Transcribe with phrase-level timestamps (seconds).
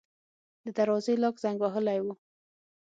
[0.63, 2.05] د دروازې لاک زنګ وهلی و.